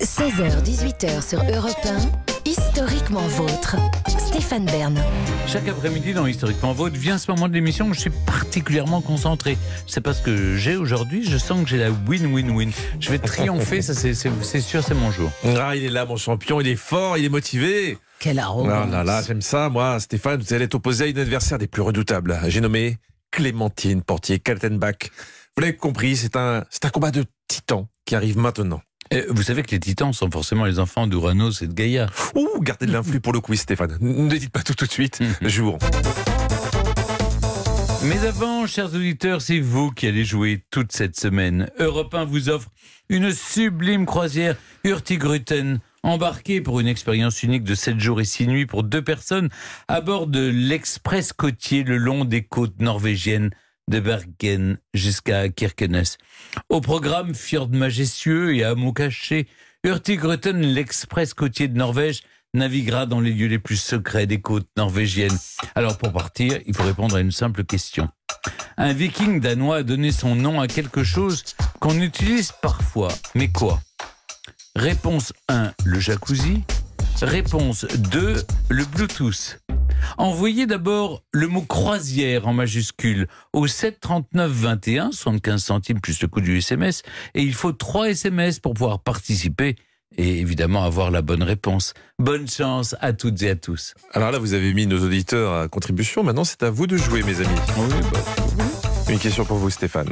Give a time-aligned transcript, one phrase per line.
[0.00, 3.74] 16h, 18h sur Europe 1, historiquement vôtre.
[4.06, 4.96] Stéphane Bern.
[5.48, 9.58] Chaque après-midi dans Historiquement Vôtre vient ce moment de l'émission où je suis particulièrement concentré.
[9.88, 12.70] C'est parce que j'ai aujourd'hui, je sens que j'ai la win-win-win.
[13.00, 15.32] Je vais triompher, ça c'est c'est- c'est sûr, c'est mon jour.
[15.60, 17.98] Ah, il est là, mon champion, il est fort, il est motivé.
[18.20, 18.72] Quelle arrogance.
[18.72, 21.66] Ah là là, j'aime ça, moi, Stéphane, vous allez être opposé à une adversaire des
[21.66, 22.38] plus redoutables.
[22.46, 22.98] J'ai nommé
[23.32, 25.10] Clémentine Portier-Kaltenbach.
[25.56, 28.80] Vous l'avez compris, c'est un, c'est un combat de titans qui arrive maintenant.
[29.12, 32.06] Euh, vous savez que les titans sont forcément les enfants d'Uranos et de Gaïa.
[32.34, 33.98] Ouh, gardez de l'influx pour le quiz, Stéphane.
[34.00, 35.20] Ne dites pas tout tout de suite.
[35.42, 35.78] Jour.
[38.04, 41.70] Mais avant, chers auditeurs, c'est vous qui allez jouer toute cette semaine.
[41.78, 42.68] Europe 1 vous offre
[43.08, 45.80] une sublime croisière Hurtigruten.
[46.02, 49.48] Embarqué pour une expérience unique de 7 jours et 6 nuits pour deux personnes
[49.88, 53.50] à bord de l'express côtier le long des côtes norvégiennes
[53.88, 56.16] de Bergen jusqu'à Kirkenes.
[56.68, 59.46] Au programme fjord majestueux et hameaux cachés,
[59.84, 62.22] Hurtigruten, l'express côtier de Norvège,
[62.54, 65.38] naviguera dans les lieux les plus secrets des côtes norvégiennes.
[65.74, 68.08] Alors pour partir, il faut répondre à une simple question.
[68.76, 71.44] Un viking danois a donné son nom à quelque chose
[71.80, 73.12] qu'on utilise parfois.
[73.34, 73.80] Mais quoi?
[74.74, 76.64] Réponse 1, le jacuzzi.
[77.22, 79.58] Réponse 2, le Bluetooth.
[80.18, 86.40] Envoyez d'abord le mot croisière en majuscule au 739 21, 75 centimes plus le coût
[86.40, 87.02] du SMS,
[87.34, 89.76] et il faut 3 SMS pour pouvoir participer
[90.16, 91.94] et évidemment avoir la bonne réponse.
[92.18, 93.94] Bonne chance à toutes et à tous.
[94.12, 96.22] Alors là, vous avez mis nos auditeurs à contribution.
[96.22, 97.60] Maintenant, c'est à vous de jouer, mes amis.
[99.08, 100.10] Une question pour vous, Stéphane.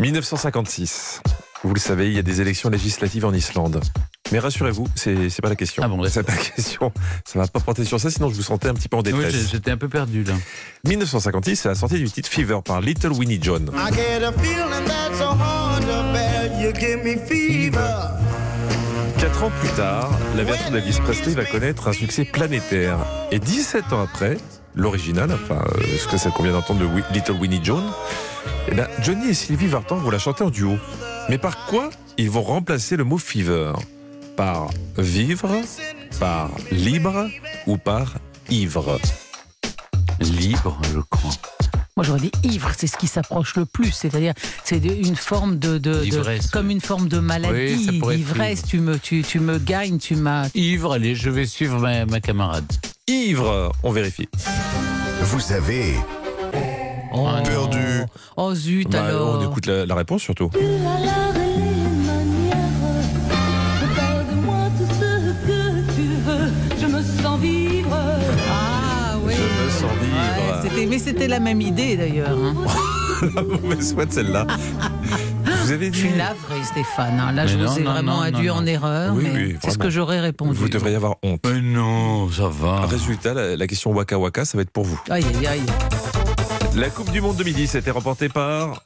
[0.00, 1.22] 1956.
[1.64, 3.80] Vous le savez, il y a des élections législatives en Islande.
[4.32, 5.82] Mais rassurez-vous, c'est c'est pas la question.
[5.84, 6.92] Ah bon, c'est pas la question.
[7.24, 9.04] Ça va pas porter sur ça, sinon je vous sentais un petit peu en Oui,
[9.12, 9.32] détresse.
[9.34, 10.34] j'ai- j'étais un peu perdu là.
[10.84, 13.70] 1956, c'est la sortie du titre Fever par Little Winnie John.
[13.74, 16.50] I get a feeling that's so hard to bear.
[16.60, 18.10] You give me fever.
[19.18, 22.98] Quatre ans plus tard, la version d'Elvis Presley va connaître un succès planétaire.
[23.30, 24.36] Et 17 ans après,
[24.74, 27.82] l'original, enfin, euh, ce que c'est qu'on vient d'entendre de Little Winnie John,
[28.68, 30.76] eh ben, Johnny et Sylvie Vartan vont la chanter en duo.
[31.30, 33.72] Mais par quoi ils vont remplacer le mot fever?
[34.36, 35.48] Par vivre,
[36.20, 37.28] par libre
[37.66, 38.14] ou par
[38.50, 38.98] ivre?
[40.20, 41.30] Libre, je crois.
[41.96, 43.90] Moi, j'aurais dit ivre, c'est ce qui s'approche le plus.
[43.92, 48.64] C'est-à-dire, c'est une forme de, de- de- D'ivresse, comme une forme de maladie, d'ivresse.
[48.64, 50.48] Tu me, tu, tu me gagnes, tu m'as.
[50.54, 52.70] Ivre, allez, je vais suivre ma, ma camarade.
[53.08, 54.28] Ivre, on vérifie.
[55.22, 55.94] Vous avez
[57.18, 58.02] Oh, perdu.
[58.36, 59.38] Oh zut Bah, alors.
[59.40, 60.50] on écoute la, la réponse surtout.
[70.76, 72.36] C'était- mais c'était la même idée d'ailleurs.
[72.38, 72.54] hein.
[73.34, 74.46] la mauvaise foi de celle-là.
[75.64, 75.98] Vous avez Je dit.
[76.00, 77.18] suis navré, Stéphane.
[77.18, 77.32] hein.
[77.32, 78.66] Là, Mais je non, vous ai non, vraiment non, induit non, en non.
[78.66, 79.14] erreur.
[79.16, 80.56] Oui, mais oui, c'est ce que j'aurais répondu.
[80.56, 81.40] Vous devriez avoir honte.
[81.44, 82.82] Mais non, ça va.
[82.86, 85.00] Résultat, la, la question Waka Waka, ça va être pour vous.
[85.10, 85.62] Aïe, aïe, aïe.
[86.76, 88.82] La Coupe du Monde 2010 a été remportée par.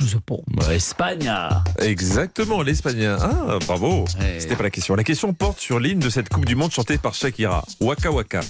[0.00, 0.34] Je sais pas.
[0.48, 1.32] Bah, Espagne.
[1.80, 3.18] Exactement, l'Espagnol.
[3.20, 4.04] Ah, bravo.
[4.38, 4.94] C'était pas la question.
[4.94, 7.64] La question porte sur l'hymne de cette Coupe du Monde chantée par Shakira.
[7.80, 8.40] Waka Waka.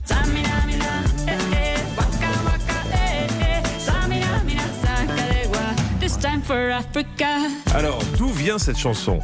[6.78, 7.26] Africa.
[7.74, 9.18] Alors, d'où vient cette chanson?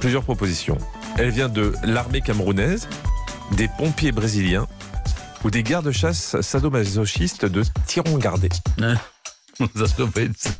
[0.00, 0.78] Plusieurs propositions.
[1.18, 2.88] Elle vient de l'armée camerounaise,
[3.52, 4.66] des pompiers brésiliens
[5.44, 8.48] ou des gardes-chasse sadomasochistes de Tirongardé.
[9.58, 9.66] Ça
[9.98, 10.50] doit pas être ça.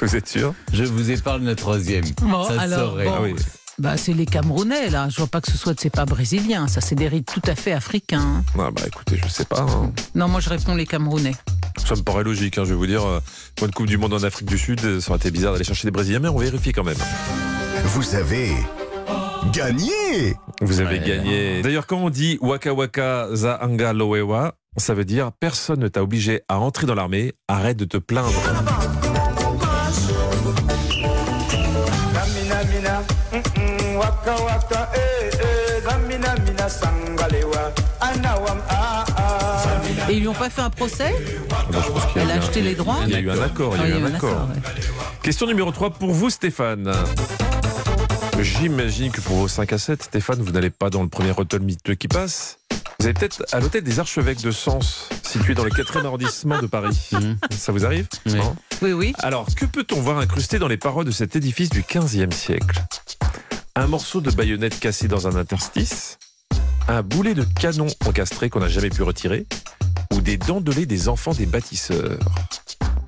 [0.00, 0.54] Vous êtes sûr?
[0.72, 2.04] Je vous épargne la troisième.
[2.20, 3.04] Bon, ça alors, saurait.
[3.06, 3.14] bon.
[3.16, 3.34] Ah oui.
[3.78, 5.08] Bah, c'est les Camerounais, là.
[5.08, 6.66] Je vois pas que ce soit, c'est pas brésilien.
[6.66, 8.20] Ça, c'est des rites tout à fait africains.
[8.20, 8.44] hein.
[8.58, 9.60] Ah bah écoutez, je sais pas.
[9.62, 9.92] hein.
[10.16, 11.34] Non, moi, je réponds les Camerounais.
[11.86, 13.04] Ça me paraît logique, hein, je vais vous dire.
[13.06, 13.20] euh,
[13.54, 15.64] Pour une Coupe du Monde en Afrique du Sud, euh, ça aurait été bizarre d'aller
[15.64, 16.96] chercher des Brésiliens, mais on vérifie quand même.
[17.84, 18.50] Vous avez
[19.52, 20.34] gagné.
[20.60, 21.06] Vous avez Ouais.
[21.06, 21.62] gagné.
[21.62, 26.02] D'ailleurs, quand on dit Waka Waka Za Anga Loewa, ça veut dire personne ne t'a
[26.02, 28.42] obligé à entrer dans l'armée, arrête de te plaindre.
[33.98, 35.82] Waka waka, eh eh.
[35.86, 40.10] Namina mina sangalewa, anawam ah ah.
[40.10, 41.14] Et ils lui ont pas fait un procès
[41.70, 43.30] Bon, je pense qu'il y Elle a acheté un- les droits Il y a eu
[43.30, 44.48] un accord, il y a eu un accord.
[44.48, 44.60] ouais.
[45.22, 46.92] Question numéro 3 pour vous, Stéphane.
[48.40, 51.60] J'imagine que pour vos 5 à 7, Stéphane, vous n'allez pas dans le premier hôtel
[51.60, 52.58] miteux qui passe.
[53.00, 56.66] Vous allez peut-être à l'hôtel des Archevêques de Sens, situé dans le 4e arrondissement de
[56.66, 57.10] Paris.
[57.56, 58.34] Ça vous arrive Oui.
[58.36, 59.12] Non Oui, oui.
[59.18, 62.80] Alors, que peut-on voir incrusté dans les parois de cet édifice du 15e siècle?
[63.78, 66.18] Un morceau de baïonnette cassé dans un interstice
[66.88, 69.46] Un boulet de canon encastré qu'on n'a jamais pu retirer
[70.12, 72.18] Ou des dents de lait des enfants des bâtisseurs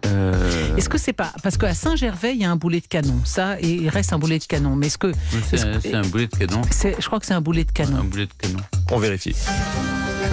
[0.06, 3.20] Euh, Est-ce que c'est pas parce qu'à Saint-Gervais il y a un boulet de canon,
[3.24, 4.76] ça et il reste un boulet de canon.
[4.76, 5.12] Mais est-ce que
[5.50, 6.62] c'est un, un boulet de canon.
[6.70, 8.04] c'est, je crois que c'est un boulet de Un canon.
[8.04, 8.60] boulet de canon.
[8.92, 9.34] On vérifie.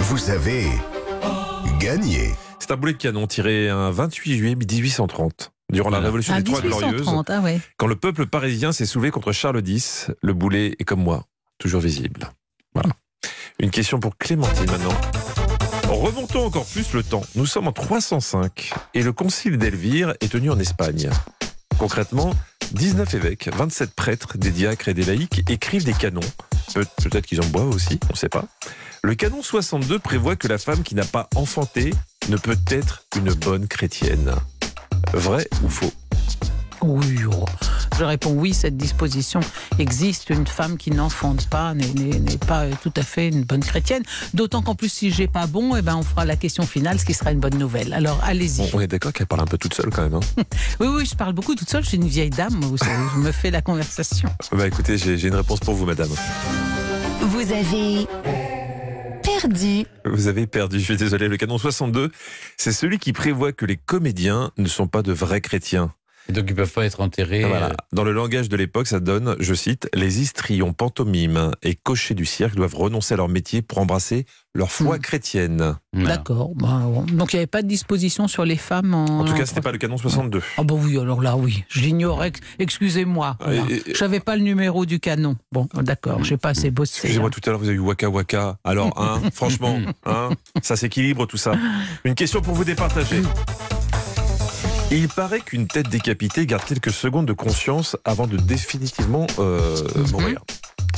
[0.00, 0.66] Vous avez
[1.80, 2.30] gagné.
[2.60, 5.50] C'est un boulet de canon tiré un 28 juillet 1830.
[5.70, 6.00] Durant la.
[6.00, 7.60] Révolution Ah, des Trois Glorieuses, 1830, ah ouais.
[7.76, 11.24] quand le peuple parisien s'est soulevé contre Charles X, le boulet est comme moi,
[11.58, 12.30] toujours visible.
[12.74, 12.90] Voilà.
[13.60, 14.94] Une question pour Clémentine maintenant.
[15.88, 17.22] Remontons encore plus le temps.
[17.34, 21.10] Nous sommes en 305 et le concile d'Elvire est tenu en Espagne.
[21.78, 22.34] Concrètement,
[22.72, 26.20] 19 évêques, 27 prêtres, des diacres et des laïcs écrivent des canons.
[26.74, 28.44] Peut- Peut-être qu'ils en boivent aussi, on ne sait pas.
[29.02, 31.92] Le canon 62 prévoit que la femme qui n'a pas enfanté
[32.28, 34.34] ne peut être une bonne chrétienne.
[35.14, 35.92] Vrai ou faux
[36.82, 37.44] Oui, oh.
[37.98, 39.40] je réponds oui, cette disposition
[39.78, 40.30] existe.
[40.30, 44.02] Une femme qui n'enfante pas n'est- pas euh, tout à fait une bonne chrétienne.
[44.34, 47.04] D'autant qu'en plus, si j'ai pas bon, eh ben, on fera la question finale, ce
[47.04, 47.92] qui sera une bonne nouvelle.
[47.94, 48.70] Alors, allez-y.
[48.74, 50.14] On est d'accord qu'elle parle un peu toute seule quand même.
[50.14, 50.20] hein
[50.80, 51.82] Oui, oui, je parle beaucoup toute seule.
[51.82, 54.28] Je suis une vieille dame, vous savez, je me fais la conversation.
[54.52, 56.10] bah écoutez, j'ai une réponse pour vous, madame.
[57.20, 58.06] Vous avez
[60.04, 61.28] Vous avez perdu, je suis désolé.
[61.28, 62.10] Le canon 62,
[62.56, 65.94] c'est celui qui prévoit que les comédiens ne sont pas de vrais chrétiens.
[66.28, 67.44] Et donc ils peuvent pas être enterrés.
[67.44, 67.70] Voilà.
[67.70, 72.14] euh, Dans le langage de l'époque, ça donne, je cite, les histrions, pantomimes et cochers
[72.14, 75.00] du cirque doivent renoncer à leur métier pour embrasser leur foi Hmm.
[75.00, 75.74] chrétienne.
[75.94, 76.50] D'accord.
[76.54, 77.02] bah, bon.
[77.04, 79.04] Donc, il n'y avait pas de disposition sur les femmes en.
[79.20, 80.42] En tout cas, c'était pas le canon 62.
[80.58, 82.32] Ah bah oui, alors là, oui, je l'ignorais.
[82.58, 83.36] Excusez-moi.
[83.40, 83.62] Voilà.
[83.86, 85.36] Je savais pas le numéro du canon.
[85.52, 86.98] Bon, d'accord, j'ai pas assez bossé.
[87.04, 87.30] Excusez-moi, hein.
[87.30, 88.58] tout à l'heure, vous avez eu Waka Waka.
[88.64, 90.30] Alors, hein, franchement, hein,
[90.62, 91.52] ça s'équilibre tout ça.
[92.04, 93.22] Une question pour vous départager.
[94.90, 100.10] Il paraît qu'une tête décapitée garde quelques secondes de conscience avant de définitivement euh, Mhm.
[100.12, 100.40] mourir.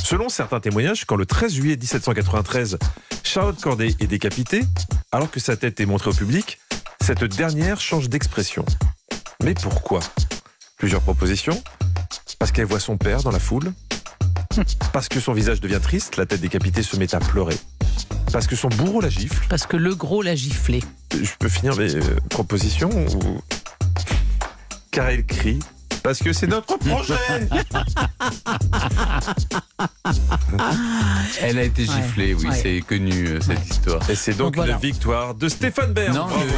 [0.03, 2.79] Selon certains témoignages, quand le 13 juillet 1793,
[3.25, 4.63] Charlotte Corday est décapitée,
[5.13, 6.59] alors que sa tête est montrée au public,
[7.03, 8.65] cette dernière change d'expression.
[9.43, 10.01] Mais pourquoi?
[10.79, 11.61] Plusieurs propositions.
[12.39, 13.73] Parce qu'elle voit son père dans la foule.
[14.93, 17.57] Parce que son visage devient triste, la tête décapitée se met à pleurer.
[18.33, 19.45] Parce que son bourreau la gifle.
[19.49, 20.83] Parce que le gros l'a giflé.
[21.13, 22.01] Je peux finir mes euh,
[22.31, 23.41] propositions ou...
[24.91, 25.59] Car elle crie.
[26.03, 27.15] Parce que c'est notre projet
[31.43, 31.95] Elle a été Ouais.
[31.95, 32.55] giflée, oui, Ouais.
[32.63, 34.09] c'est connu euh, cette histoire.
[34.11, 34.75] Et c'est donc Donc voilà.
[34.75, 36.15] une victoire de Stéphane Bern.
[36.15, 36.45] Non, Bravo.
[36.45, 36.51] le-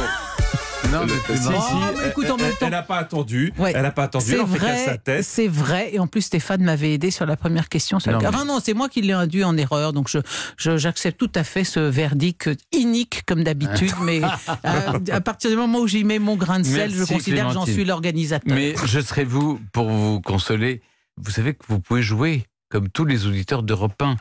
[0.91, 1.61] non, Le- mais si, non.
[1.61, 3.53] si, Oh, mais écoute, en elle- même temps- elle n'a pas attendu.
[3.57, 3.71] Ouais.
[3.75, 4.25] Elle n'a pas attendu.
[4.27, 5.23] C'est Elle en fait qu'à sa vrai, tête.
[5.25, 5.89] c'est vrai.
[5.93, 7.99] Et en plus, Stéphane m'avait aidé sur la première question.
[7.99, 8.23] Sur Non, le...
[8.23, 9.93] mais- Enfin, non, c'est moi qui l'ai induit en erreur.
[9.93, 10.19] Donc, je,
[10.57, 13.91] je- j'accepte tout à fait ce verdict inique, comme d'habitude.
[14.03, 17.05] mais euh, à partir du moment où j'y mets mon grain de sel, Merci, je
[17.05, 18.53] considère que j'en suis l'organisateur.
[18.55, 20.81] Mais je serai vous pour vous consoler.
[21.17, 24.15] Vous savez que vous pouvez jouer comme tous les auditeurs d'Europe 1.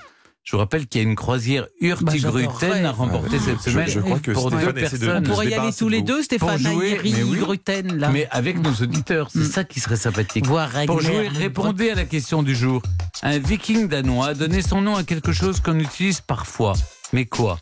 [0.45, 2.85] Je vous rappelle qu'il y a une croisière Hurtigruten j'adorerais.
[2.85, 5.09] à remporter cette semaine je crois que pour deux Stéphane personnes.
[5.17, 7.39] On de se pourrait y aller tous les deux, Stéphane Aïri, mais oui.
[7.39, 8.09] Gruten, là.
[8.11, 9.45] Mais avec nos auditeurs, c'est Mm.
[9.53, 10.47] ça qui serait sympathique.
[10.47, 12.83] Voir Pour jouer, répondez à la question du jour.
[13.23, 16.73] Un viking danois a donné son nom à quelque chose qu'on utilise parfois.
[17.13, 17.61] Mais quoi?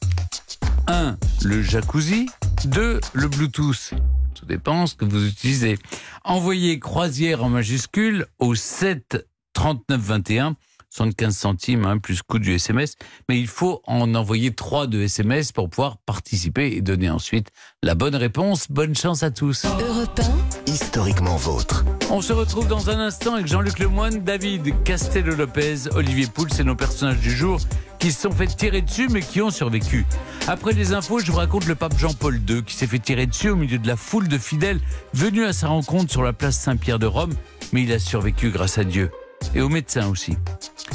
[0.87, 1.19] 1.
[1.43, 2.31] Le jacuzzi.
[2.65, 3.00] 2.
[3.12, 3.91] Le Bluetooth.
[4.35, 5.79] Tout dépend ce que vous utilisez.
[6.25, 10.56] Envoyez croisière en majuscule au 7 39 21.
[10.91, 12.97] 75 centimes hein, plus coût du SMS,
[13.29, 17.51] mais il faut en envoyer 3 de SMS pour pouvoir participer et donner ensuite
[17.83, 18.67] la bonne réponse.
[18.69, 19.65] Bonne chance à tous.
[19.65, 20.21] Europe
[20.67, 21.85] Historiquement vôtre.
[22.11, 26.75] On se retrouve dans un instant avec Jean-Luc Lemoine, David Castello-Lopez, Olivier Pouls et nos
[26.75, 27.61] personnages du jour
[28.01, 30.06] qui se sont fait tirer dessus mais qui ont survécu.
[30.49, 33.51] Après les infos, je vous raconte le pape Jean-Paul II qui s'est fait tirer dessus
[33.51, 34.81] au milieu de la foule de fidèles
[35.15, 37.35] venus à sa rencontre sur la place Saint-Pierre de Rome,
[37.73, 39.11] mais il a survécu grâce à Dieu
[39.55, 40.37] et aux médecins aussi.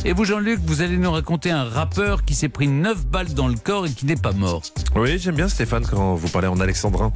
[0.04, 3.48] Et vous Jean-Luc, vous allez nous raconter un rappeur qui s'est pris 9 balles dans
[3.48, 4.62] le corps et qui n'est pas mort.
[4.96, 7.12] Oui, j'aime bien Stéphane quand vous parlez en alexandrin.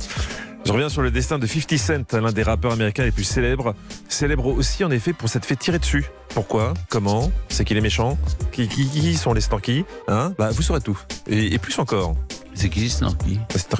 [0.65, 3.73] Je reviens sur le destin de 50 Cent, l'un des rappeurs américains les plus célèbres.
[4.09, 6.05] Célèbre aussi en effet pour s'être fait tirer dessus.
[6.33, 6.73] Pourquoi?
[6.89, 7.31] Comment?
[7.47, 8.17] C'est qu'il est méchant?
[8.51, 9.85] Qui, qui, qui sont les Snorky?
[10.09, 10.33] Hein?
[10.37, 10.99] Bah, Vous saurez tout.
[11.27, 12.15] Et, et plus encore.
[12.53, 13.15] C'est qui Les Snor-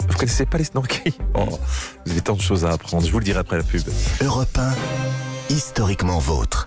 [0.08, 1.14] Vous connaissez pas les Snorky?
[1.36, 1.60] Oh,
[2.06, 3.06] Vous avez tant de choses à apprendre.
[3.06, 3.82] Je vous le dirai après la pub.
[4.22, 6.66] Europe 1, historiquement vôtre.